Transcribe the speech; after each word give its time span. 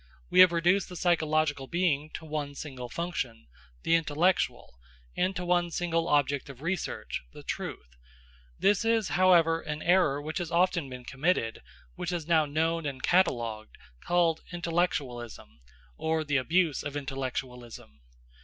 We 0.31 0.39
have 0.39 0.51
reduced 0.51 0.89
the 0.89 0.95
psychological 0.95 1.67
being 1.67 2.09
to 2.15 2.25
one 2.25 2.55
single 2.55 2.89
function, 2.89 3.45
the 3.83 3.93
intellectual, 3.93 4.73
and 5.15 5.35
to 5.35 5.45
one 5.45 5.69
single 5.69 6.07
object 6.07 6.49
of 6.49 6.63
research, 6.63 7.21
the 7.33 7.43
truth. 7.43 7.97
This 8.57 8.83
is, 8.83 9.09
however, 9.09 9.61
an 9.61 9.83
error 9.83 10.19
which 10.19 10.39
has 10.39 10.49
often 10.49 10.89
been 10.89 11.05
committed, 11.05 11.61
which 11.93 12.11
is 12.11 12.25
now 12.27 12.47
known 12.47 12.87
and 12.87 13.03
catalogued, 13.03 13.77
called 14.03 14.41
intellectualism, 14.51 15.61
or 15.97 16.23
the 16.23 16.37
abuse 16.37 16.81
of 16.81 16.97
intellectualism. 16.97 18.01